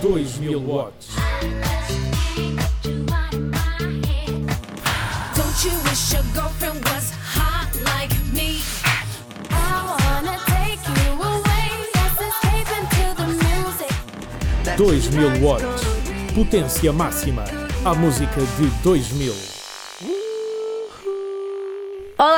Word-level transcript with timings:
2000 0.00 0.66
watts. 0.66 1.14
Don't 5.36 5.64
you 5.64 5.72
wish 5.84 6.12
your 6.14 6.22
girlfriend 6.34 6.82
was 6.86 7.10
hot 7.10 7.70
like 7.84 8.10
me? 8.32 8.62
I 9.50 9.96
wanna 10.00 10.38
take 10.46 10.80
you 10.88 11.12
away. 11.20 11.68
Let's 11.94 12.18
escape 12.28 12.70
into 12.80 13.04
the 13.20 13.26
music. 13.44 13.92
2000 14.78 15.42
watts. 15.42 15.84
Potência 16.34 16.92
máxima. 16.94 17.44
A 17.84 17.94
música 17.94 18.40
de 18.40 18.70
2000. 18.82 19.59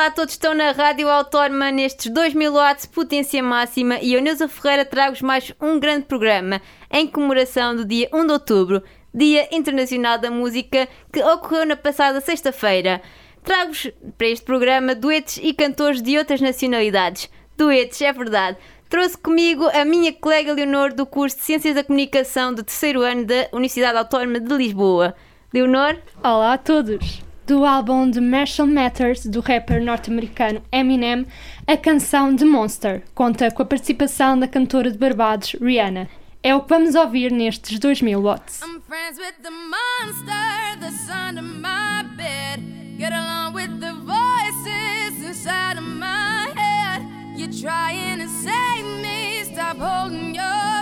Olá 0.03 0.09
a 0.09 0.15
todos, 0.15 0.35
estão 0.35 0.53
na 0.53 0.73
Rádio 0.73 1.09
Autónoma 1.09 1.71
nestes 1.71 2.13
2000 2.13 2.53
watts 2.53 2.87
potência 2.87 3.41
máxima 3.41 4.01
e 4.01 4.15
eu, 4.15 4.21
Neuza 4.21 4.49
Ferreira, 4.49 4.85
trago-vos 4.85 5.23
mais 5.23 5.53
um 5.61 5.79
grande 5.79 6.07
programa 6.07 6.61
em 6.91 7.07
comemoração 7.07 7.77
do 7.77 7.85
dia 7.85 8.09
1 8.13 8.27
de 8.27 8.33
outubro, 8.33 8.83
Dia 9.15 9.47
Internacional 9.53 10.19
da 10.19 10.29
Música, 10.29 10.89
que 11.13 11.23
ocorreu 11.23 11.65
na 11.65 11.77
passada 11.77 12.21
sexta-feira. 12.21 13.01
Trago-vos 13.45 13.93
para 14.19 14.27
este 14.27 14.45
programa 14.45 14.93
duetos 14.93 15.39
e 15.41 15.55
cantores 15.55 16.03
de 16.03 16.19
outras 16.19 16.41
nacionalidades. 16.41 17.31
Duetos, 17.57 18.03
é 18.03 18.13
verdade. 18.13 18.59
Trouxe 18.91 19.17
comigo 19.17 19.71
a 19.73 19.85
minha 19.85 20.13
colega 20.13 20.53
Leonor 20.53 20.93
do 20.93 21.07
curso 21.07 21.37
de 21.37 21.45
Ciências 21.45 21.77
da 21.77 21.85
Comunicação 21.85 22.53
do 22.53 22.65
terceiro 22.65 23.03
ano 23.03 23.25
da 23.25 23.47
Universidade 23.53 23.99
Autónoma 23.99 24.41
de 24.41 24.53
Lisboa. 24.53 25.15
Leonor? 25.55 25.97
Olá 26.25 26.55
a 26.55 26.59
todos! 26.59 27.23
Do 27.45 27.65
álbum 27.65 28.11
The 28.11 28.21
Marshall 28.21 28.69
Matters 28.69 29.27
do 29.27 29.41
rapper 29.41 29.83
norte-americano 29.83 30.63
Eminem, 30.71 31.27
a 31.67 31.77
canção 31.77 32.37
The 32.37 32.45
Monster 32.45 33.03
conta 33.15 33.51
com 33.51 33.63
a 33.63 33.67
participação 33.67 34.39
da 34.39 34.47
cantora 34.47 34.91
de 34.91 34.97
Barbados 34.97 35.57
Rihanna. 35.61 36.09
É 36.41 36.55
o 36.55 36.61
que 36.61 36.69
vamos 36.69 36.95
ouvir 36.95 37.33
nestes 37.33 37.81
2000 37.81 38.21
watts. 38.21 38.61
I'm 38.63 38.81
friends 38.89 39.19
with 39.19 39.35
the 39.43 39.51
monster 39.51 40.79
that's 40.81 41.09
under 41.11 41.43
my 41.43 42.05
bed. 42.17 42.63
Get 42.97 43.13
along 43.13 43.55
with 43.55 43.81
the 43.81 43.93
voices 43.93 45.25
inside 45.25 45.79
of 45.79 45.85
my 45.85 46.49
head. 46.55 47.03
You're 47.37 47.51
trying 47.53 48.21
to 48.21 48.29
save 48.29 48.85
me, 49.03 49.43
stop 49.53 49.79
holding 49.79 50.35
your 50.35 50.82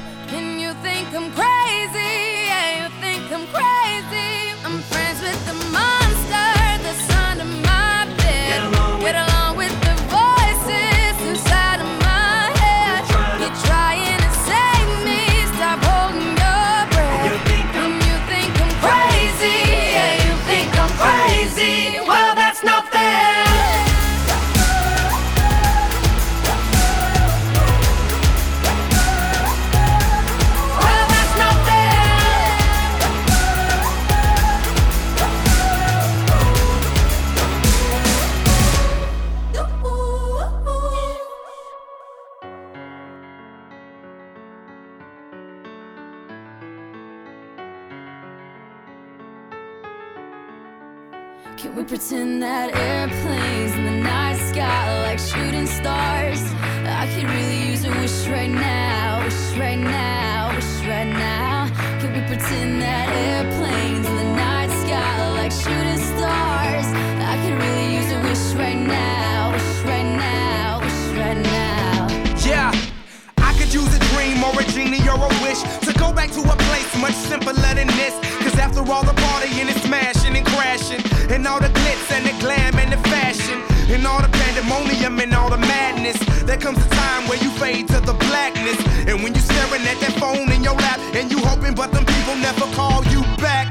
Much 77.11 77.19
simpler 77.27 77.53
than 77.53 77.87
this. 77.99 78.15
Cause 78.43 78.57
after 78.57 78.79
all 78.79 79.03
the 79.03 79.13
partying 79.13 79.67
and 79.67 79.79
smashing 79.81 80.35
and 80.35 80.45
crashing, 80.45 81.01
and 81.29 81.45
all 81.47 81.59
the 81.59 81.67
glitz 81.67 82.11
and 82.11 82.25
the 82.25 82.35
glam 82.39 82.75
and 82.79 82.91
the 82.91 83.01
fashion, 83.09 83.57
and 83.93 84.05
all 84.07 84.21
the 84.21 84.29
pandemonium 84.29 85.19
and 85.19 85.33
all 85.33 85.49
the 85.49 85.57
madness, 85.57 86.17
there 86.47 86.57
comes 86.57 86.77
a 86.85 86.89
time 86.89 87.27
where 87.27 87.39
you 87.43 87.49
fade 87.61 87.87
to 87.89 87.99
the 87.99 88.13
blackness. 88.29 88.79
And 89.07 89.23
when 89.23 89.33
you're 89.33 89.47
staring 89.51 89.83
at 89.91 89.99
that 90.03 90.15
phone 90.19 90.51
in 90.51 90.63
your 90.63 90.75
lap, 90.75 90.99
and 91.13 91.31
you 91.31 91.39
hoping, 91.39 91.75
but 91.75 91.91
them 91.91 92.05
people 92.05 92.35
never 92.35 92.65
call 92.77 93.03
you 93.13 93.21
back. 93.37 93.67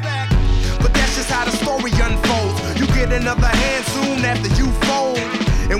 But 0.83 0.93
that's 0.93 1.17
just 1.17 1.31
how 1.31 1.45
the 1.45 1.53
story 1.53 1.93
unfolds. 1.93 2.59
You 2.79 2.87
get 2.99 3.13
another 3.13 3.53
hand 3.63 3.85
soon 3.95 4.25
after 4.25 4.51
you 4.61 4.67
fold. 4.87 5.10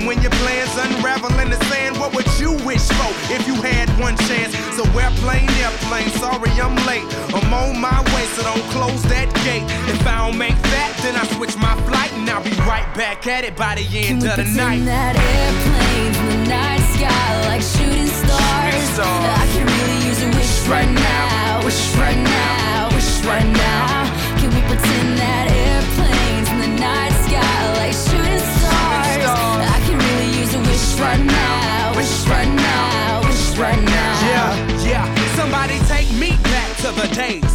And 0.01 0.07
when 0.07 0.19
your 0.23 0.31
plans 0.41 0.75
unravel 0.77 1.29
in 1.39 1.51
the 1.51 1.63
sand, 1.69 1.95
what 1.99 2.15
would 2.15 2.25
you 2.39 2.53
wish 2.65 2.81
for 2.81 3.13
if 3.31 3.45
you 3.45 3.53
had 3.61 3.87
one 4.01 4.17
chance? 4.25 4.57
So 4.73 4.81
airplane, 4.97 5.47
airplane, 5.61 6.09
sorry 6.17 6.49
I'm 6.57 6.73
late. 6.89 7.05
I'm 7.29 7.53
on 7.53 7.79
my 7.79 8.01
way, 8.09 8.25
so 8.33 8.41
don't 8.41 8.65
close 8.73 9.03
that 9.13 9.29
gate. 9.45 9.61
If 9.93 10.01
I 10.07 10.25
don't 10.25 10.39
make 10.39 10.57
that, 10.73 10.97
then 11.05 11.15
I 11.15 11.23
switch 11.37 11.55
my 11.55 11.77
flight 11.85 12.11
and 12.13 12.27
I'll 12.27 12.43
be 12.43 12.49
right 12.65 12.89
back 12.97 13.27
at 13.27 13.43
it 13.43 13.55
by 13.55 13.75
the 13.75 13.85
end 13.93 14.25
of 14.25 14.37
the 14.37 14.45
night. 14.57 14.81
that 14.89 15.13
airplanes 15.13 16.17
in 16.17 16.25
the 16.33 16.49
night 16.49 16.81
sky 16.97 17.45
like 17.45 17.61
shooting 17.61 18.09
stars? 18.09 18.81
stars. 18.97 19.05
I 19.05 19.45
can 19.53 19.69
really 19.69 19.99
use 20.09 20.17
a 20.25 20.29
wish 20.33 20.65
right 20.65 20.89
now, 20.89 21.61
wish 21.63 21.93
right 22.01 22.17
now, 22.17 22.89
wish 22.89 23.21
right 23.23 23.45
now. 23.45 23.85
Can 23.85 24.00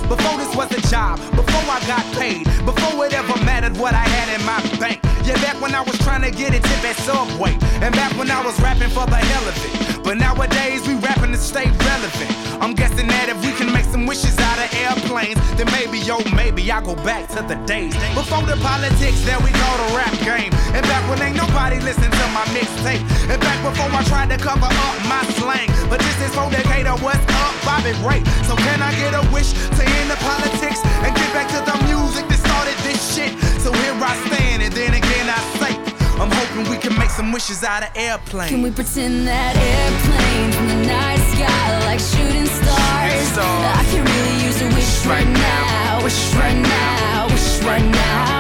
before 0.09 0.39
this 0.39 0.55
was 0.55 0.71
a 0.73 0.81
job, 0.89 1.19
before 1.35 1.65
I 1.69 1.81
got 1.87 2.05
paid, 2.19 2.45
before 2.65 3.07
it 3.07 3.13
ever 3.13 3.37
mattered 3.45 3.77
what 3.77 3.95
I 3.95 4.07
had 4.09 4.41
in 4.41 4.47
my 4.47 4.79
bank. 4.79 5.06
Yeah, 5.27 5.35
back 5.43 5.61
when 5.61 5.75
I 5.75 5.83
was 5.83 5.99
trying 6.07 6.23
to 6.23 6.31
get 6.31 6.55
a 6.55 6.63
tip 6.63 6.85
at 6.87 6.95
Subway, 7.03 7.59
and 7.83 7.91
back 7.99 8.15
when 8.15 8.31
I 8.31 8.39
was 8.47 8.55
rapping 8.63 8.95
for 8.95 9.11
the 9.11 9.19
hell 9.19 9.43
of 9.43 9.59
it. 9.59 10.05
But 10.07 10.23
nowadays 10.23 10.87
we 10.87 10.95
rapping 11.03 11.35
to 11.35 11.37
stay 11.43 11.67
relevant. 11.67 12.31
I'm 12.63 12.79
guessing 12.79 13.11
that 13.11 13.27
if 13.27 13.35
we 13.43 13.51
can 13.59 13.75
make 13.75 13.91
some 13.91 14.07
wishes 14.07 14.39
out 14.39 14.55
of 14.63 14.71
airplanes, 14.79 15.43
then 15.59 15.67
maybe, 15.75 15.99
yo, 15.99 16.23
maybe 16.31 16.63
I'll 16.71 16.79
go 16.79 16.95
back 17.03 17.27
to 17.35 17.43
the 17.43 17.59
days 17.67 17.91
before 18.15 18.47
the 18.47 18.55
politics 18.63 19.19
that 19.27 19.43
we 19.43 19.51
call 19.51 19.77
the 19.83 19.99
rap 19.99 20.15
game, 20.23 20.55
and 20.71 20.87
back 20.87 21.03
when 21.11 21.19
ain't 21.19 21.35
nobody 21.35 21.83
listen 21.83 22.07
to 22.07 22.27
my 22.31 22.47
mixtape, 22.55 23.03
and 23.27 23.43
back 23.43 23.59
before 23.67 23.91
I 23.91 24.07
tried 24.07 24.31
to 24.31 24.39
cover 24.39 24.71
up 24.71 24.97
my 25.11 25.27
slang. 25.43 25.67
But 25.91 26.07
this 26.07 26.19
is 26.23 26.31
for 26.39 26.47
Decatur, 26.55 26.95
what's 27.03 27.19
up, 27.43 27.51
Bobby 27.67 27.99
Ray? 28.07 28.23
So 28.47 28.55
can 28.55 28.79
I 28.79 28.95
get 28.95 29.11
a 29.11 29.27
wish 29.35 29.51
to 29.75 29.83
end 29.83 30.07
the 30.07 30.19
politics 30.23 30.87
and 31.03 31.11
get 31.11 31.31
back 31.35 31.51
to 31.51 31.59
the 31.67 31.75
music 31.91 32.31
that 32.31 32.39
started 32.47 32.79
this 32.87 33.03
shit? 33.11 33.35
So 33.59 33.75
here 33.75 33.99
I 33.99 34.15
stand, 34.31 34.63
and 34.63 34.71
then 34.71 34.95
again 34.95 35.06
I 35.37 35.41
say, 35.61 35.73
I'm 36.21 36.31
hoping 36.31 36.71
we 36.71 36.79
can 36.79 36.97
make 36.99 37.11
some 37.11 37.31
wishes 37.33 37.63
out 37.63 37.83
of 37.83 37.91
airplanes. 37.95 38.51
Can 38.51 38.63
we 38.63 38.71
pretend 38.71 39.27
that 39.27 39.53
airplanes 39.57 40.57
in 40.57 40.67
the 40.69 40.81
night 40.89 41.23
sky 41.35 41.67
like 41.85 42.01
shooting 42.01 42.47
stars? 42.47 43.29
stars. 43.33 43.77
I 43.77 43.85
can 43.91 44.03
really 44.05 44.37
use 44.47 44.59
a 44.63 44.69
wish 44.75 45.07
right 45.07 45.29
now, 45.29 46.03
wish 46.03 46.35
right 46.35 46.57
now, 46.57 47.29
wish 47.29 47.63
right 47.65 47.85
now. 47.85 48.36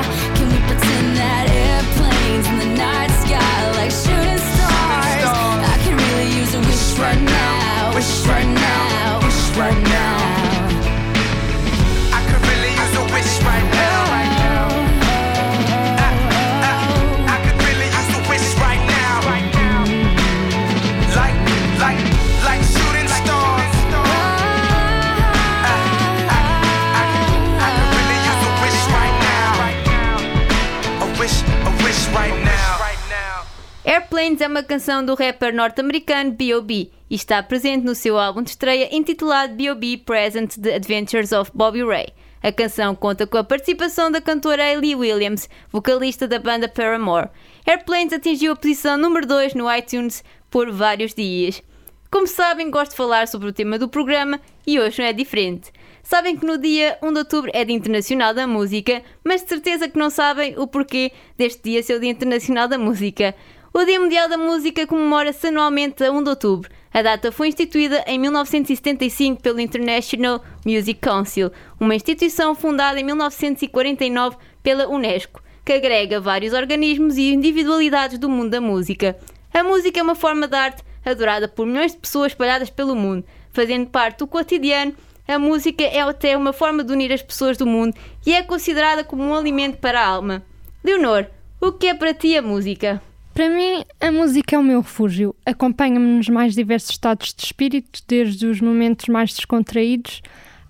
É 34.46 34.48
uma 34.48 34.62
canção 34.62 35.04
do 35.04 35.16
rapper 35.16 35.52
norte-americano 35.52 36.30
B.O.B. 36.30 36.88
e 37.10 37.14
está 37.16 37.42
presente 37.42 37.84
no 37.84 37.96
seu 37.96 38.16
álbum 38.16 38.44
de 38.44 38.50
estreia 38.50 38.94
intitulado 38.94 39.56
B.O.B. 39.56 40.02
Present 40.06 40.54
The 40.56 40.76
Adventures 40.76 41.32
of 41.32 41.50
Bobby 41.52 41.84
Ray. 41.84 42.06
A 42.40 42.52
canção 42.52 42.94
conta 42.94 43.26
com 43.26 43.38
a 43.38 43.42
participação 43.42 44.08
da 44.08 44.20
cantora 44.20 44.62
Hayley 44.62 44.94
Williams, 44.94 45.48
vocalista 45.72 46.28
da 46.28 46.38
banda 46.38 46.68
Paramore. 46.68 47.28
Airplanes 47.66 48.12
atingiu 48.12 48.52
a 48.52 48.56
posição 48.56 48.96
número 48.96 49.26
2 49.26 49.54
no 49.54 49.68
iTunes 49.74 50.22
por 50.48 50.70
vários 50.70 51.12
dias. 51.12 51.60
Como 52.08 52.28
sabem, 52.28 52.70
gosto 52.70 52.92
de 52.92 52.98
falar 52.98 53.26
sobre 53.26 53.48
o 53.48 53.52
tema 53.52 53.80
do 53.80 53.88
programa 53.88 54.40
e 54.64 54.78
hoje 54.78 55.00
não 55.00 55.08
é 55.08 55.12
diferente. 55.12 55.72
Sabem 56.04 56.36
que 56.36 56.46
no 56.46 56.56
dia 56.56 56.96
1 57.02 57.12
de 57.12 57.18
outubro 57.18 57.50
é 57.52 57.64
Dia 57.64 57.74
Internacional 57.74 58.32
da 58.32 58.46
Música, 58.46 59.02
mas 59.24 59.42
de 59.42 59.48
certeza 59.48 59.88
que 59.88 59.98
não 59.98 60.08
sabem 60.08 60.56
o 60.56 60.68
porquê 60.68 61.10
deste 61.36 61.64
dia 61.64 61.82
ser 61.82 61.94
o 61.94 62.00
Dia 62.00 62.10
Internacional 62.10 62.68
da 62.68 62.78
Música. 62.78 63.34
O 63.78 63.84
Dia 63.84 64.00
Mundial 64.00 64.26
da 64.26 64.38
Música 64.38 64.86
comemora-se 64.86 65.48
anualmente 65.48 66.02
a 66.02 66.10
1 66.10 66.22
de 66.22 66.30
outubro. 66.30 66.70
A 66.94 67.02
data 67.02 67.30
foi 67.30 67.48
instituída 67.48 68.02
em 68.06 68.18
1975 68.18 69.42
pelo 69.42 69.60
International 69.60 70.42
Music 70.64 70.98
Council, 70.98 71.52
uma 71.78 71.94
instituição 71.94 72.54
fundada 72.54 72.98
em 72.98 73.04
1949 73.04 74.38
pela 74.62 74.88
Unesco, 74.88 75.42
que 75.62 75.74
agrega 75.74 76.18
vários 76.18 76.54
organismos 76.54 77.18
e 77.18 77.34
individualidades 77.34 78.18
do 78.18 78.30
mundo 78.30 78.48
da 78.48 78.62
música. 78.62 79.14
A 79.52 79.62
música 79.62 80.00
é 80.00 80.02
uma 80.02 80.14
forma 80.14 80.48
de 80.48 80.56
arte 80.56 80.82
adorada 81.04 81.46
por 81.46 81.66
milhões 81.66 81.92
de 81.92 81.98
pessoas 81.98 82.32
espalhadas 82.32 82.70
pelo 82.70 82.96
mundo, 82.96 83.26
fazendo 83.50 83.90
parte 83.90 84.20
do 84.20 84.26
cotidiano. 84.26 84.94
A 85.28 85.38
música 85.38 85.84
é 85.84 86.00
até 86.00 86.34
uma 86.34 86.54
forma 86.54 86.82
de 86.82 86.94
unir 86.94 87.12
as 87.12 87.20
pessoas 87.20 87.58
do 87.58 87.66
mundo 87.66 87.94
e 88.26 88.32
é 88.32 88.42
considerada 88.42 89.04
como 89.04 89.22
um 89.22 89.34
alimento 89.34 89.76
para 89.76 90.00
a 90.00 90.06
alma. 90.06 90.42
Leonor, 90.82 91.26
o 91.60 91.72
que 91.72 91.88
é 91.88 91.94
para 91.94 92.14
ti 92.14 92.38
a 92.38 92.40
música? 92.40 93.02
Para 93.36 93.50
mim, 93.50 93.84
a 94.00 94.10
música 94.10 94.56
é 94.56 94.58
o 94.58 94.62
meu 94.62 94.80
refúgio. 94.80 95.36
Acompanha-me 95.44 96.06
nos 96.16 96.26
mais 96.26 96.54
diversos 96.54 96.92
estados 96.92 97.34
de 97.34 97.44
espírito, 97.44 98.00
desde 98.08 98.46
os 98.46 98.62
momentos 98.62 99.08
mais 99.08 99.34
descontraídos 99.34 100.22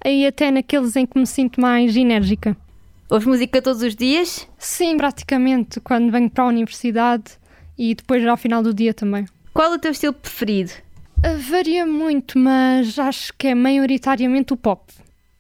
e 0.05 0.27
até 0.27 0.51
naqueles 0.51 0.97
em 0.97 1.07
que 1.07 1.17
me 1.17 1.29
sinto 1.29 1.61
mais 1.61 1.95
enérgica. 1.97 2.57
Ouves 3.09 3.25
música 3.25 3.63
todos 3.63 3.83
os 3.83 3.95
dias? 3.95 4.49
Sim, 4.59 4.97
praticamente, 4.97 5.79
quando 5.79 6.11
venho 6.11 6.29
para 6.29 6.43
a 6.43 6.49
universidade 6.49 7.39
e 7.79 7.95
depois 7.95 8.27
ao 8.27 8.37
final 8.37 8.65
do 8.65 8.75
dia 8.75 8.93
também. 8.93 9.27
Qual 9.55 9.71
o 9.71 9.79
teu 9.79 9.93
estilo 9.93 10.15
preferido? 10.15 10.73
Uh, 11.19 11.39
Varia 11.49 11.87
muito, 11.87 12.37
mas 12.37 12.99
acho 12.99 13.33
que 13.39 13.47
é 13.47 13.55
maioritariamente 13.55 14.53
o 14.53 14.57
pop. 14.57 14.93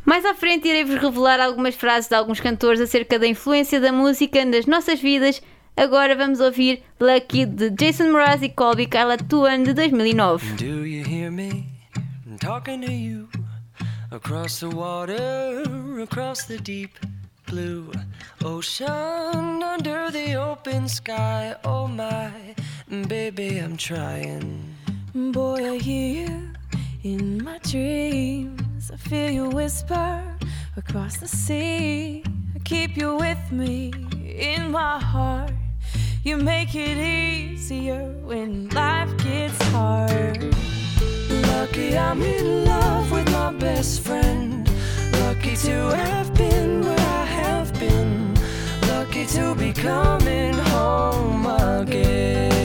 Mais 0.05 0.25
à 0.25 0.33
frente 0.33 0.69
irei-vos 0.69 0.95
revelar 0.95 1.41
algumas 1.41 1.75
frases 1.75 2.09
de 2.09 2.15
alguns 2.15 2.39
cantores 2.39 2.81
acerca 2.81 3.19
da 3.19 3.27
influência 3.27 3.81
da 3.81 3.91
música 3.91 4.45
nas 4.45 4.65
nossas 4.65 5.01
vidas. 5.01 5.43
Agora 5.79 6.17
vamos 6.17 6.41
ouvir 6.41 6.83
Lucky 6.99 7.45
de 7.45 7.71
Jason 7.79 8.11
Mraz 8.11 8.43
e 8.43 8.49
Colbie 8.49 8.87
Caillat 8.87 9.23
Tuan 9.29 9.63
de 9.63 9.75
2009. 9.75 10.57
Do 10.57 10.87
you 10.87 11.05
hear 11.05 11.31
me 11.31 11.67
I'm 12.27 12.39
talking 12.39 12.81
to 12.81 12.91
you 12.91 13.29
across 14.11 14.59
the 14.61 14.71
water, 14.71 15.63
across 16.03 16.45
the 16.45 16.57
deep 16.57 16.99
blue 17.47 17.93
ocean, 18.43 19.63
under 19.63 20.11
the 20.11 20.35
open 20.37 20.89
sky? 20.89 21.55
Oh 21.63 21.87
my, 21.87 22.31
baby, 23.07 23.59
I'm 23.59 23.77
trying. 23.77 24.75
Boy, 25.15 25.75
I 25.75 25.79
hear 25.79 26.27
you 26.27 26.53
in 27.05 27.45
my 27.45 27.59
dreams. 27.59 28.91
I 28.91 28.97
feel 28.97 29.31
you 29.31 29.51
whisper 29.51 30.23
across 30.75 31.19
the 31.19 31.29
sea. 31.29 32.25
I 32.55 32.61
keep 32.61 32.97
you 32.97 33.17
with 33.17 33.53
me 33.53 33.93
in 34.25 34.71
my 34.71 34.99
heart. 34.99 35.53
You 36.27 36.37
make 36.39 36.75
it 36.75 36.99
easier 36.99 38.13
when 38.25 38.69
life 38.71 39.17
gets 39.19 39.63
hard. 39.71 40.53
Lucky 41.31 41.97
I'm 41.97 42.21
in 42.21 42.65
love 42.65 43.13
with 43.13 43.31
my 43.31 43.53
best 43.53 44.01
friend. 44.01 44.69
Lucky 45.21 45.55
to 45.55 45.95
have 45.95 46.35
been 46.35 46.81
where 46.81 46.99
I 46.99 47.25
have 47.27 47.73
been. 47.79 48.35
Lucky 48.89 49.25
to 49.37 49.55
be 49.55 49.73
coming 49.73 50.55
home 50.55 51.47
again. 51.47 52.56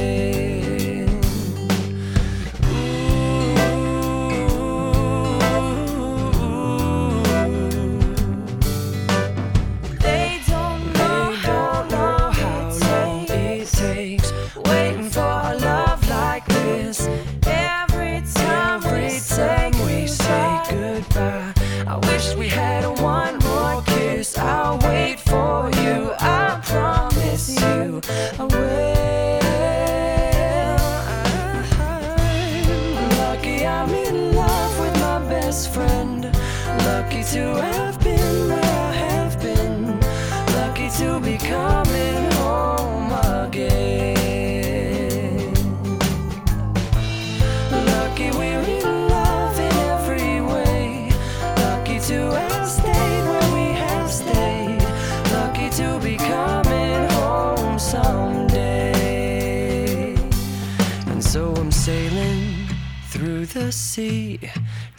So 61.32 61.54
I'm 61.56 61.72
sailing 61.72 62.68
through 63.08 63.46
the 63.46 63.72
sea 63.72 64.38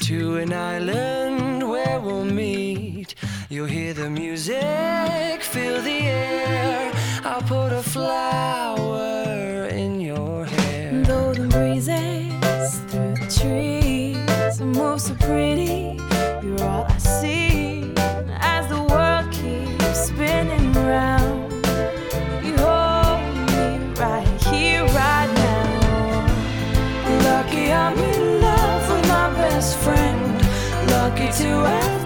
to 0.01 0.37
an 0.37 0.51
island 0.51 1.69
where 1.69 2.01
we'll 2.01 2.25
meet. 2.25 3.15
You'll 3.51 3.67
hear 3.67 3.93
the 3.93 4.09
music, 4.09 5.43
feel 5.43 5.83
the 5.83 6.01
air. 6.09 6.91
I'll 7.23 7.43
put 7.43 7.75
a 7.75 7.83
flower 7.83 9.67
in 9.67 10.01
your 10.01 10.47
hair. 10.47 11.03
Golden 11.07 11.51
breezes 11.51 12.79
through 12.89 13.15
the 13.17 13.29
trees, 13.29 14.59
move 14.59 15.03
so 15.03 15.15
pretty. 15.17 15.82
to 31.33 31.49
earth 31.49 32.02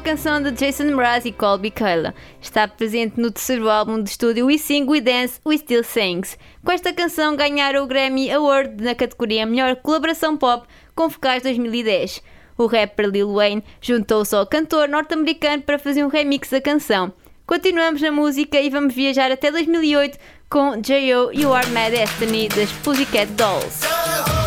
canção 0.00 0.42
de 0.42 0.50
Jason 0.52 0.84
Mraz 0.94 1.24
e 1.24 1.32
Colby 1.32 1.70
Kayla. 1.70 2.14
Está 2.40 2.66
presente 2.66 3.20
no 3.20 3.30
terceiro 3.30 3.68
álbum 3.68 4.02
de 4.02 4.10
estúdio 4.10 4.46
We 4.46 4.56
Sing, 4.56 4.86
We 4.88 5.00
Dance, 5.00 5.38
We 5.46 5.58
Still 5.58 5.84
Sings. 5.84 6.38
Com 6.64 6.72
esta 6.72 6.92
canção 6.92 7.36
ganharam 7.36 7.84
o 7.84 7.86
Grammy 7.86 8.30
Award 8.30 8.82
na 8.82 8.94
categoria 8.94 9.44
Melhor 9.44 9.76
Colaboração 9.76 10.36
Pop 10.36 10.66
com 10.94 11.08
vocais 11.08 11.42
2010. 11.42 12.22
O 12.56 12.66
rapper 12.66 13.06
Lil 13.08 13.34
Wayne 13.34 13.62
juntou-se 13.80 14.34
ao 14.34 14.46
cantor 14.46 14.88
norte-americano 14.88 15.62
para 15.62 15.78
fazer 15.78 16.04
um 16.04 16.08
remix 16.08 16.50
da 16.50 16.60
canção. 16.60 17.12
Continuamos 17.46 18.00
na 18.00 18.10
música 18.10 18.60
e 18.60 18.70
vamos 18.70 18.94
viajar 18.94 19.30
até 19.30 19.50
2008 19.50 20.18
com 20.48 20.80
J.O. 20.80 21.30
You 21.32 21.52
Are 21.52 21.68
My 21.68 21.90
Destiny 21.90 22.48
das 22.48 22.72
Pussycat 22.82 23.26
Dolls. 23.32 24.39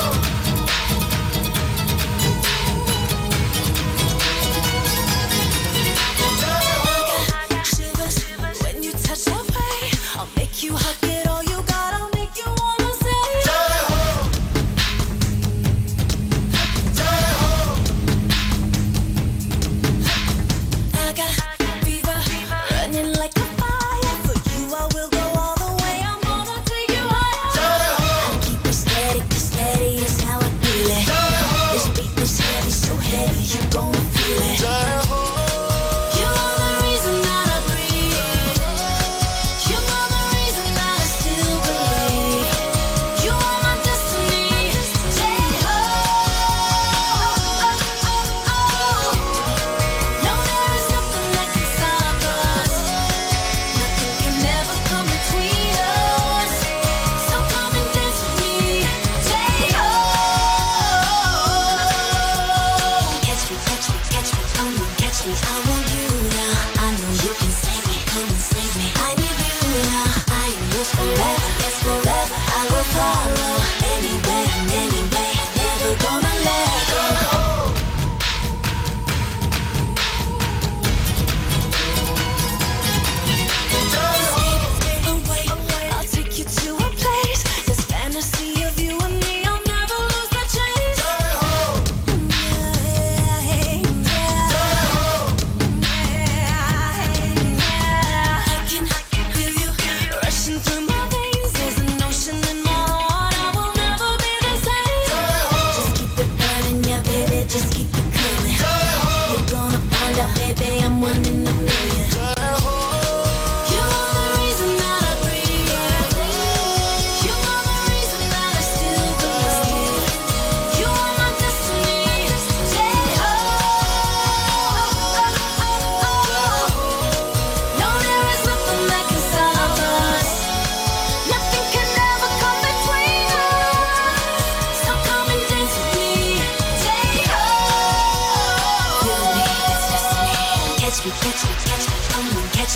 guess 70.84 71.00
we'll 71.00 71.08
love, 71.08 71.40
I 71.40 71.62
guess 71.62 71.86
love. 72.06 72.53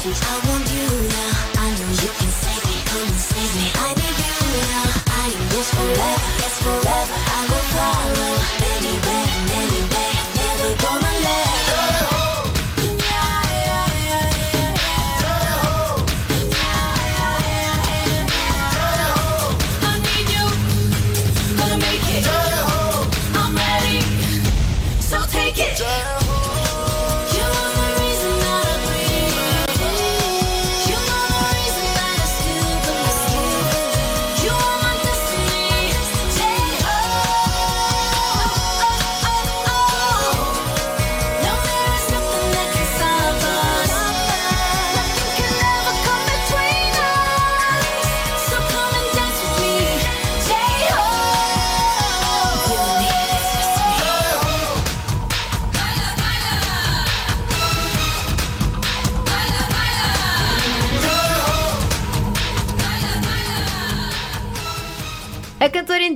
I 0.09 0.39
want 0.47 0.71
you 0.71 0.87
now. 1.09 1.61
I 1.63 1.69
know 1.75 1.89
you 1.89 2.11
can 2.15 2.31
save 2.31 2.65
me. 2.65 2.81
Come 2.85 3.07
and 3.07 3.19
save 3.19 3.55
me. 3.55 3.71
I 3.75 3.93
need 3.93 4.17
you 4.23 4.37
now. 4.71 4.87
I 5.07 5.27
forever. 5.63 6.36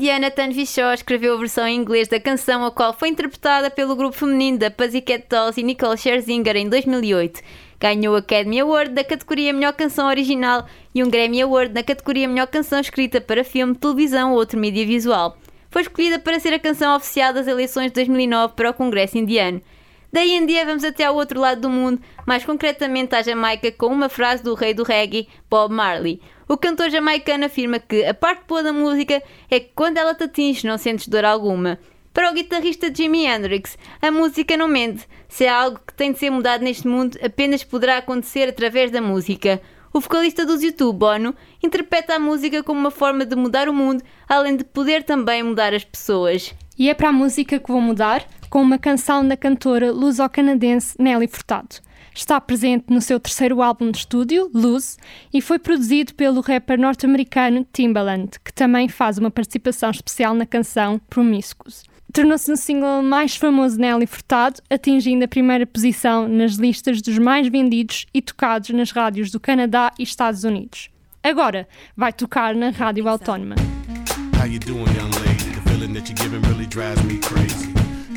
Indiana 0.01 0.31
Tanvi 0.31 0.65
Shaw 0.65 0.95
escreveu 0.95 1.35
a 1.35 1.37
versão 1.37 1.67
em 1.67 1.77
inglês 1.77 2.07
da 2.07 2.19
canção, 2.19 2.65
a 2.65 2.71
qual 2.71 2.91
foi 2.91 3.09
interpretada 3.09 3.69
pelo 3.69 3.95
grupo 3.95 4.17
feminino 4.17 4.57
da 4.57 4.71
Pussycat 4.71 5.25
Dolls 5.29 5.61
e 5.61 5.63
Nicole 5.63 5.95
Scherzinger 5.95 6.55
em 6.55 6.67
2008. 6.67 7.39
Ganhou 7.79 8.15
o 8.15 8.17
Academy 8.17 8.61
Award 8.61 8.95
da 8.95 9.03
categoria 9.03 9.53
Melhor 9.53 9.73
Canção 9.73 10.07
Original 10.07 10.65
e 10.95 11.03
um 11.03 11.09
Grammy 11.09 11.43
Award 11.43 11.75
na 11.75 11.83
categoria 11.83 12.27
Melhor 12.27 12.47
Canção 12.47 12.79
Escrita 12.79 13.21
para 13.21 13.43
Filme, 13.43 13.75
Televisão 13.75 14.31
ou 14.31 14.39
outro 14.39 14.59
mídia 14.59 14.83
visual. 14.87 15.37
Foi 15.69 15.83
escolhida 15.83 16.17
para 16.17 16.39
ser 16.39 16.55
a 16.55 16.59
canção 16.59 16.95
oficial 16.95 17.31
das 17.31 17.45
eleições 17.45 17.89
de 17.89 17.93
2009 17.93 18.55
para 18.55 18.71
o 18.71 18.73
Congresso 18.73 19.19
Indiano. 19.19 19.61
Da 20.11 20.25
Índia 20.25 20.65
vamos 20.65 20.83
até 20.83 21.05
ao 21.05 21.15
outro 21.15 21.39
lado 21.39 21.61
do 21.61 21.69
mundo, 21.69 22.01
mais 22.27 22.43
concretamente 22.43 23.15
à 23.15 23.21
Jamaica, 23.21 23.71
com 23.71 23.87
uma 23.87 24.09
frase 24.09 24.43
do 24.43 24.53
rei 24.53 24.73
do 24.73 24.83
reggae, 24.83 25.29
Bob 25.49 25.73
Marley. 25.73 26.21
O 26.49 26.57
cantor 26.57 26.89
jamaicano 26.89 27.45
afirma 27.45 27.79
que 27.79 28.03
a 28.03 28.13
parte 28.13 28.43
boa 28.45 28.61
da 28.61 28.73
música 28.73 29.23
é 29.49 29.59
que 29.61 29.71
quando 29.73 29.97
ela 29.97 30.13
te 30.13 30.25
atinge 30.25 30.67
não 30.67 30.77
sentes 30.77 31.07
dor 31.07 31.23
alguma. 31.23 31.79
Para 32.13 32.29
o 32.29 32.33
guitarrista 32.33 32.93
Jimi 32.93 33.25
Hendrix, 33.25 33.77
a 34.01 34.11
música 34.11 34.57
não 34.57 34.67
mente. 34.67 35.07
Se 35.29 35.47
há 35.47 35.61
algo 35.61 35.79
que 35.87 35.93
tem 35.93 36.11
de 36.11 36.19
ser 36.19 36.29
mudado 36.29 36.61
neste 36.61 36.85
mundo, 36.85 37.17
apenas 37.23 37.63
poderá 37.63 37.97
acontecer 37.97 38.49
através 38.49 38.91
da 38.91 39.01
música. 39.01 39.61
O 39.93 40.01
vocalista 40.01 40.45
dos 40.45 40.61
YouTube, 40.61 40.97
Bono, 40.97 41.33
interpreta 41.63 42.15
a 42.15 42.19
música 42.19 42.61
como 42.63 42.81
uma 42.81 42.91
forma 42.91 43.25
de 43.25 43.35
mudar 43.37 43.69
o 43.69 43.73
mundo, 43.73 44.03
além 44.27 44.57
de 44.57 44.65
poder 44.65 45.03
também 45.03 45.41
mudar 45.41 45.73
as 45.73 45.85
pessoas. 45.85 46.53
E 46.77 46.89
é 46.89 46.93
para 46.93 47.09
a 47.09 47.13
música 47.13 47.59
que 47.59 47.71
vou 47.71 47.79
mudar, 47.79 48.25
com 48.51 48.61
uma 48.61 48.77
canção 48.77 49.25
da 49.25 49.37
cantora 49.37 49.93
luso-canadense 49.93 51.01
Nelly 51.01 51.25
Furtado. 51.25 51.77
Está 52.13 52.39
presente 52.41 52.83
no 52.89 52.99
seu 52.99 53.17
terceiro 53.17 53.61
álbum 53.61 53.89
de 53.89 53.99
estúdio, 53.99 54.51
Luz, 54.53 54.97
e 55.33 55.39
foi 55.41 55.57
produzido 55.57 56.13
pelo 56.13 56.41
rapper 56.41 56.77
norte-americano 56.77 57.65
Timbaland, 57.71 58.31
que 58.43 58.51
também 58.51 58.89
faz 58.89 59.17
uma 59.17 59.31
participação 59.31 59.89
especial 59.89 60.33
na 60.33 60.45
canção 60.45 60.99
Promiscuous. 61.09 61.85
Tornou-se 62.11 62.51
o 62.51 62.57
single 62.57 63.01
mais 63.01 63.37
famoso 63.37 63.79
Nelly 63.79 64.05
Furtado, 64.05 64.61
atingindo 64.69 65.23
a 65.23 65.29
primeira 65.29 65.65
posição 65.65 66.27
nas 66.27 66.55
listas 66.55 67.01
dos 67.01 67.17
mais 67.17 67.47
vendidos 67.47 68.05
e 68.13 68.21
tocados 68.21 68.71
nas 68.71 68.91
rádios 68.91 69.31
do 69.31 69.39
Canadá 69.39 69.93
e 69.97 70.03
Estados 70.03 70.43
Unidos. 70.43 70.89
Agora 71.23 71.65
vai 71.95 72.11
tocar 72.11 72.53
na 72.53 72.69
Rádio 72.71 73.07
Autónoma. 73.07 73.55
How 74.37 74.45
you 74.45 74.59
doing, 74.59 74.83
young 74.97 75.11
lady? 75.25 75.55
The 75.55 75.69
feeling 75.69 75.93
that 75.93 76.09
you're 76.09 76.21
giving 76.21 76.41
really 76.49 76.67
drives 76.67 77.01
me 77.05 77.17
crazy. 77.19 77.80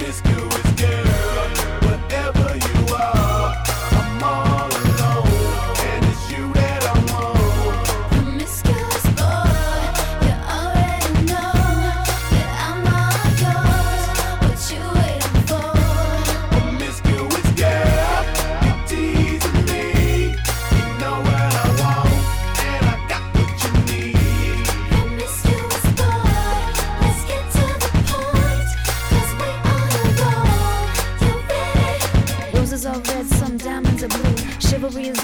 Promiscuous 0.00 0.72
girl, 0.80 1.50
whatever 1.84 2.56
you 2.56 2.94
are, 2.94 3.39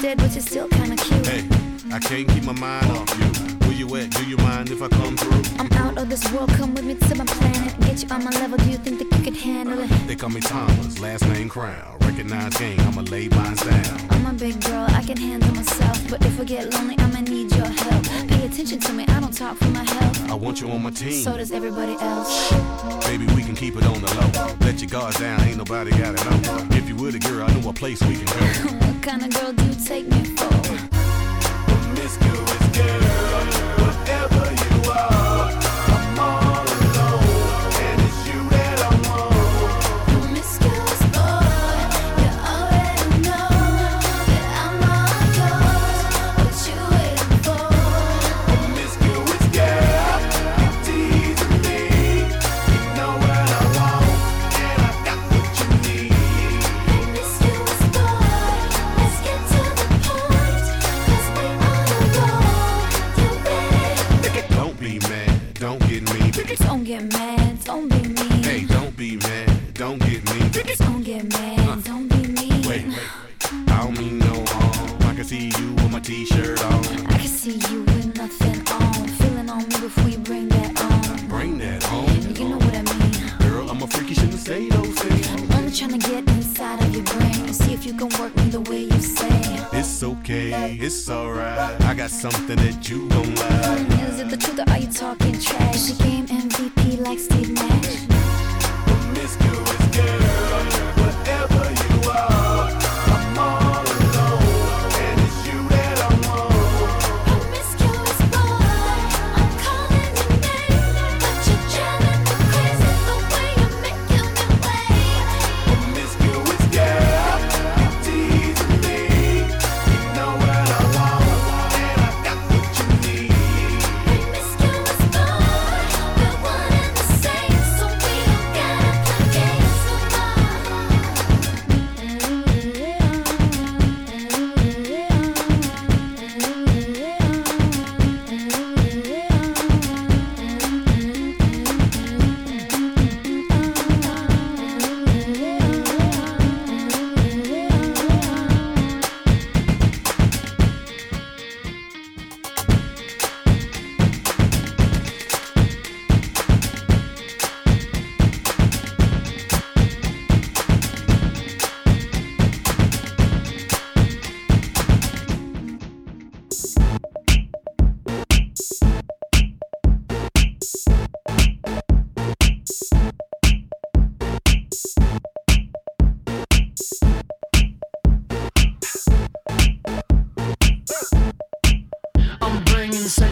dead, 0.07 0.17
but 0.19 0.31
you're 0.33 0.41
still 0.41 0.69
kinda 0.69 0.95
cute. 0.95 1.27
Hey, 1.27 1.43
I 1.91 1.99
can't 1.99 2.27
keep 2.29 2.43
my 2.43 2.53
mind 2.53 2.89
off 2.91 3.09
you. 3.19 3.27
Where 3.65 3.77
you 3.81 3.87
at? 3.97 4.09
Do 4.11 4.23
you 4.23 4.37
mind 4.37 4.69
if 4.71 4.81
I 4.81 4.87
come 4.87 5.17
through? 5.17 5.43
I'm 5.59 5.71
out 5.83 5.97
of 5.97 6.07
this 6.07 6.23
world, 6.31 6.49
come 6.59 6.73
with 6.75 6.85
me 6.85 6.95
to 6.95 7.15
my 7.15 7.25
planet. 7.25 7.77
Get 7.81 8.03
you 8.03 8.09
on 8.15 8.23
my 8.23 8.31
level, 8.41 8.57
do 8.57 8.69
you 8.69 8.77
think 8.77 8.99
that 8.99 9.09
you 9.17 9.23
could 9.25 9.35
handle 9.35 9.79
it? 9.79 9.89
They 10.07 10.15
call 10.15 10.29
me 10.29 10.39
Thomas, 10.39 10.99
last 10.99 11.27
name 11.27 11.49
Crown. 11.49 11.97
Recognize 11.99 12.55
game, 12.57 12.79
I'ma 12.87 13.01
lay 13.01 13.27
mine 13.27 13.55
down. 13.55 13.97
I'm 14.11 14.25
a 14.27 14.33
big 14.33 14.55
girl, 14.61 14.87
I 14.99 15.03
can 15.03 15.17
handle 15.17 15.53
myself. 15.53 15.97
But 16.09 16.25
if 16.25 16.39
I 16.39 16.45
get 16.45 16.73
lonely, 16.73 16.95
I'ma 16.99 17.21
need 17.21 17.51
your 17.51 17.71
help. 17.83 18.03
Pay 18.29 18.45
attention 18.45 18.79
to 18.79 18.93
me, 18.93 19.03
I 19.09 19.19
don't 19.19 19.33
talk 19.33 19.57
for 19.57 19.71
my 19.79 19.83
health. 19.83 20.31
I 20.31 20.35
want 20.35 20.61
you 20.61 20.71
on 20.71 20.83
my 20.83 20.91
team. 20.91 21.21
So 21.21 21.35
does 21.35 21.51
everybody 21.51 21.95
else. 21.99 22.31
Baby, 23.07 23.25
we 23.35 23.43
can 23.43 23.55
keep 23.55 23.75
it 23.75 23.83
on 23.83 23.99
the 24.01 24.11
low. 24.17 24.55
Let 24.61 24.79
your 24.79 24.89
guard 24.89 25.15
down, 25.15 25.41
ain't 25.41 25.57
nobody 25.57 25.91
gotta 25.91 26.23
know. 26.23 26.77
If 26.77 26.87
you 26.87 26.95
were 26.95 27.11
the 27.11 27.19
girl, 27.19 27.43
I 27.45 27.53
know 27.55 27.69
a 27.69 27.73
place 27.73 28.01
we 28.03 28.15
can 28.15 28.69
go. 28.71 28.83
kind 29.07 29.23
of 29.23 29.29
girl 29.39 29.53
do 29.53 29.63
you 29.63 29.75
take 29.85 30.05
me 30.09 30.21
for? 30.35 30.49
Promiscuous 31.63 32.67
girl, 32.75 33.66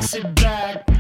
sexy 0.06 0.28
back. 0.36 0.95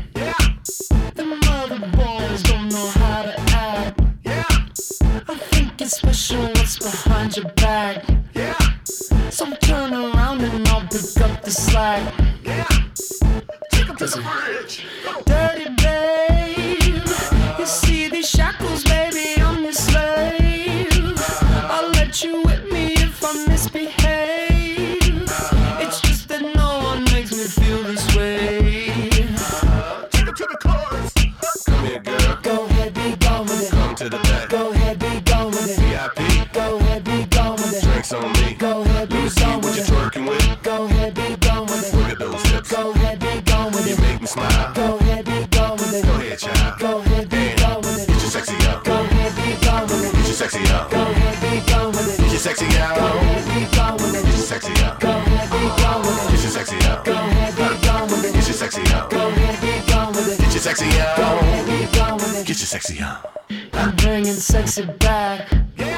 Sexy 52.45 52.77
out. 52.77 52.95
Go 52.95 53.05
ahead, 53.05 53.45
be 53.49 53.75
gone 53.75 53.93
with 53.95 54.13
it. 54.13 54.23
Get 54.23 54.35
your 54.35 54.45
sexy 54.45 54.83
out. 54.83 54.99
Go 54.99 55.09
ahead, 55.09 55.49
be 55.49 55.81
gone 55.81 56.01
with 56.01 56.25
it. 56.25 56.31
Get 56.31 56.41
your 56.43 56.51
sexy 56.51 56.77
out. 56.85 57.03
Go 57.03 57.13
ahead, 57.13 57.55
be 57.55 57.87
gone 57.87 58.07
with 58.07 58.25
it. 58.25 58.33
Get 58.33 58.45
your 58.45 58.53
sexy 58.53 58.81
out. 58.93 59.09
Go 59.09 59.27
ahead, 59.29 59.61
be 59.61 59.91
gone 59.91 60.13
with 60.13 60.27
it. 60.31 60.37
Get 60.37 60.53
your 60.53 60.61
sexy 60.61 60.85
out. 61.01 61.17
Go 61.17 61.23
ahead, 61.23 61.65
be 61.65 61.97
gone 61.97 62.15
with 62.17 62.39
it. 62.39 62.45
Get 62.45 62.59
your 62.59 62.67
sexy 62.67 62.99
out. 62.99 63.41
I'm 63.73 63.95
bringing 63.95 64.35
sexy 64.35 64.85
back. 64.85 65.51
Yeah. 65.75 65.97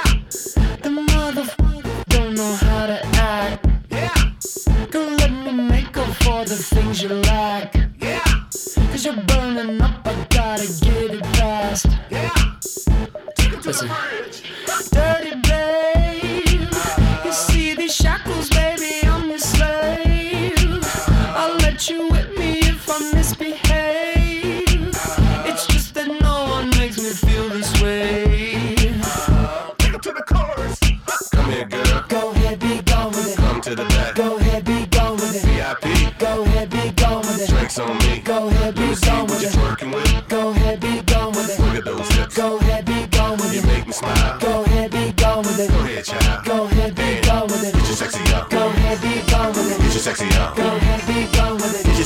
The 0.84 0.90
motherfucker 0.90 2.06
don't 2.08 2.36
know 2.36 2.56
how 2.56 2.88
to 2.88 3.06
act. 3.18 3.68
Yeah. 3.90 4.86
Girl, 4.90 5.10
let 5.18 5.32
me 5.32 5.52
make 5.52 5.98
up 5.98 6.08
for 6.24 6.46
the 6.46 6.56
things 6.56 7.04
you 7.04 7.10
lack. 7.10 7.77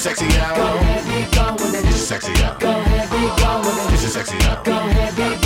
With 0.05 0.15
it. 0.15 0.17
Get 0.17 0.23
your 0.23 0.31
sexy 0.31 0.39
out. 0.39 0.55
Go 0.55 0.63
ahead, 0.63 1.03
be 1.05 1.37
gone 1.37 1.55
with 1.55 1.75
it. 1.75 1.83
your 1.83 1.93
sexy 1.93 2.43
out. 2.43 2.59
Go 2.59 2.69
ahead, 2.69 3.09
be 3.09 3.41
gone 3.41 3.61
with 3.61 3.85
it. 3.85 3.91
your 3.91 4.09
sexy 4.09 4.37
out. 4.47 4.63
Go 4.63 4.71
ahead, 4.71 5.15
be 5.15 5.40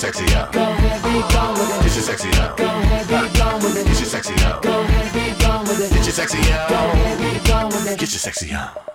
with 0.00 0.16
Get 0.16 0.20
your 0.20 0.24
sexy 0.24 0.34
out. 0.36 0.52
Go 0.52 0.62
ahead, 0.62 1.02
be 1.02 1.20
gone 1.34 1.52
with 1.54 1.68
Get 1.68 1.86
it. 1.86 1.94
your 1.94 2.02
sexy 2.02 2.28
out. 2.40 2.56
Go 2.56 2.64
ahead, 2.64 3.06
be 3.06 3.38
gone 3.38 3.62
with 3.62 3.74
Get 3.74 3.80
it. 3.80 3.86
your 3.86 4.06
sexy 4.06 4.34
out. 4.44 4.62
Go 4.62 4.80
ahead, 4.80 5.12
be 5.12 5.44
gone 5.44 5.60
with 5.66 5.80
it. 5.80 5.92
Get 5.92 6.04
your 6.04 6.12
sexy 6.12 6.38
Go 6.70 6.74
ahead, 6.76 7.18
be 7.18 7.48
gone 7.48 7.66
with 7.68 7.86
it. 7.86 7.98
Get 7.98 8.10
your 8.10 8.18
sexy 8.18 8.52
out. 8.52 8.89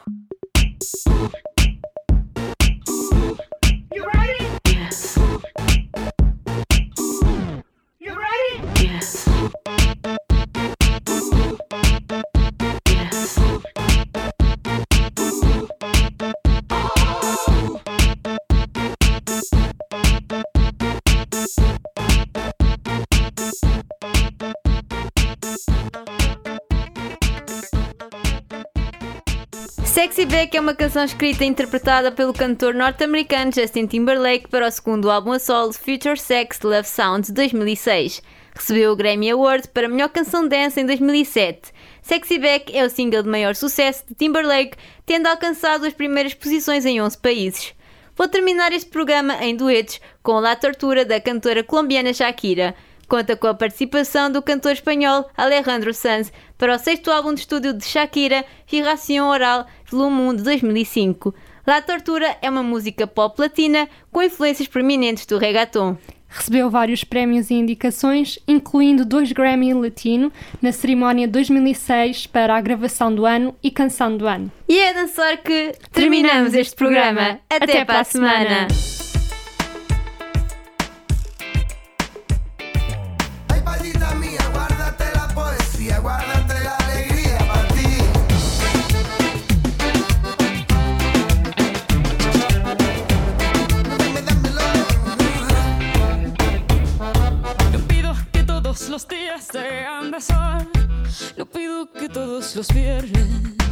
Sexy 30.06 30.26
Back 30.28 30.56
é 30.56 30.62
uma 30.62 30.76
canção 30.76 31.04
escrita 31.04 31.44
e 31.44 31.48
interpretada 31.48 32.12
pelo 32.12 32.32
cantor 32.32 32.76
norte-americano 32.76 33.52
Justin 33.52 33.88
Timberlake 33.88 34.48
para 34.48 34.68
o 34.68 34.72
segundo 34.72 35.10
álbum 35.10 35.32
a 35.32 35.40
solo 35.40 35.74
Future 35.74 36.16
Sex 36.16 36.60
Love 36.62 36.88
Sounds 36.88 37.30
de 37.30 37.34
2006. 37.34 38.22
Recebeu 38.56 38.92
o 38.92 38.96
Grammy 38.96 39.32
Award 39.32 39.68
para 39.70 39.90
melhor 39.90 40.10
canção 40.10 40.48
dance 40.48 40.80
em 40.80 40.86
2007. 40.86 41.74
Sexy 42.04 42.38
Back 42.38 42.78
é 42.78 42.86
o 42.86 42.90
single 42.90 43.24
de 43.24 43.30
maior 43.30 43.56
sucesso 43.56 44.04
de 44.08 44.14
Timberlake, 44.14 44.78
tendo 45.08 45.26
alcançado 45.26 45.88
as 45.88 45.94
primeiras 45.94 46.36
posições 46.36 46.86
em 46.86 47.02
11 47.02 47.18
países. 47.18 47.74
Vou 48.16 48.28
terminar 48.28 48.72
este 48.74 48.92
programa 48.92 49.44
em 49.44 49.56
duetos 49.56 50.00
com 50.22 50.34
La 50.34 50.56
Tortura 50.56 51.04
da 51.04 51.20
cantora 51.20 51.64
colombiana 51.64 52.14
Shakira. 52.14 52.76
Conta 53.08 53.36
com 53.36 53.48
a 53.48 53.54
participação 53.54 54.32
do 54.32 54.42
cantor 54.42 54.72
espanhol 54.72 55.30
Alejandro 55.38 55.94
Sanz 55.94 56.34
para 56.58 56.76
o 56.76 56.80
sexto 56.80 57.12
álbum 57.12 57.34
de 57.34 57.42
estúdio 57.42 57.74
de 57.74 57.86
Shakira, 57.86 58.44
Giração 58.66 59.30
Oral, 59.30 59.68
volume 59.90 60.22
1 60.22 60.36
de 60.38 60.44
2005. 60.44 61.34
La 61.68 61.82
Tortura 61.82 62.38
é 62.42 62.50
uma 62.50 62.64
música 62.64 63.08
pop 63.08 63.40
latina 63.40 63.88
com 64.12 64.22
influências 64.22 64.68
prominentes 64.68 65.26
do 65.26 65.38
reggaeton. 65.38 65.98
Recebeu 66.28 66.70
vários 66.70 67.04
prémios 67.04 67.50
e 67.50 67.54
indicações, 67.54 68.38
incluindo 68.48 69.06
dois 69.06 69.32
Grammy 69.32 69.74
Latino 69.74 70.32
na 70.62 70.72
cerimónia 70.72 71.28
2006 71.28 72.28
para 72.28 72.58
a 72.58 72.62
gravação 72.62 73.14
do 73.14 73.26
ano 73.26 73.56
e 73.64 73.72
canção 73.72 74.18
do 74.18 74.28
ano. 74.28 74.52
E 74.68 74.78
é 74.78 74.90
a 74.90 74.94
dançar 74.94 75.38
que 75.38 75.74
terminamos 75.94 76.54
este 76.54 76.76
programa. 76.76 77.40
Até, 77.50 77.86
para 77.86 78.02
a 78.02 78.04
semana. 78.04 78.68
Ay, 78.70 79.25
los 102.56 102.74
viernes 102.74 103.65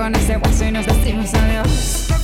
con 0.00 0.14
ese 0.14 0.38
hueso 0.38 0.64
y 0.64 0.72
nos 0.72 0.86
decimos 0.86 1.34
adiós. 1.34 2.19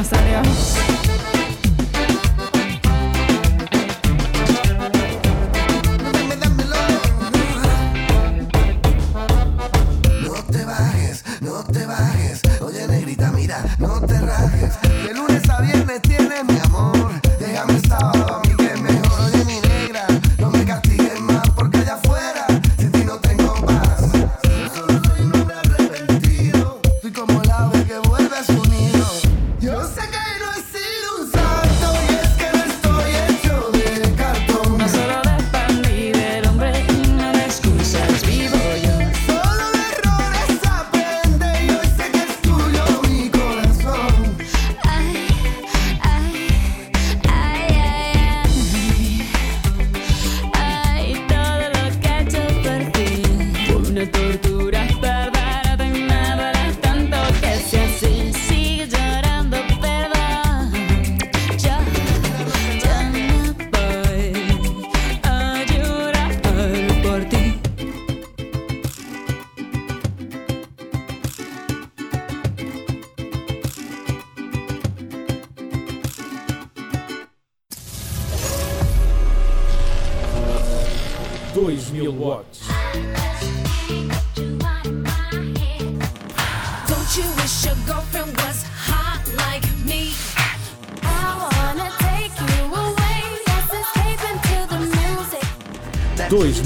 nos 0.00 0.12
alegramos. 0.14 0.99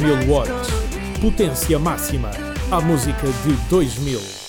2000 0.04 0.28
watts. 0.28 0.68
Potência 1.18 1.78
máxima. 1.78 2.30
A 2.70 2.78
música 2.78 3.26
de 3.42 3.54
2000. 3.70 4.43